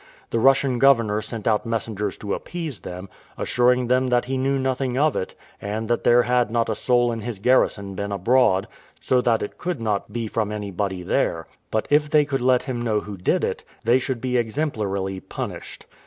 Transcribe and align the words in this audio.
The 0.31 0.39
Russian 0.39 0.79
governor 0.79 1.21
sent 1.21 1.47
out 1.47 1.63
messengers 1.63 2.17
to 2.17 2.33
appease 2.33 2.79
them, 2.79 3.07
assuring 3.37 3.85
them 3.85 4.07
that 4.07 4.25
he 4.25 4.35
knew 4.35 4.57
nothing 4.57 4.97
of 4.97 5.15
it, 5.15 5.35
and 5.61 5.87
that 5.89 6.03
there 6.03 6.23
had 6.23 6.49
not 6.49 6.69
a 6.69 6.73
soul 6.73 7.11
in 7.11 7.21
his 7.21 7.37
garrison 7.37 7.93
been 7.93 8.11
abroad, 8.11 8.67
so 8.99 9.21
that 9.21 9.43
it 9.43 9.59
could 9.59 9.79
not 9.79 10.11
be 10.11 10.25
from 10.25 10.51
anybody 10.51 11.03
there: 11.03 11.45
but 11.69 11.85
if 11.91 12.09
they 12.09 12.25
could 12.25 12.41
let 12.41 12.63
him 12.63 12.81
know 12.81 13.01
who 13.01 13.15
did 13.15 13.43
it, 13.43 13.63
they 13.83 13.99
should 13.99 14.21
be 14.21 14.37
exemplarily 14.37 15.19
punished. 15.19 15.85